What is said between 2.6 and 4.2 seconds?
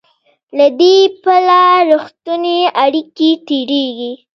اړیکې تېرېږي.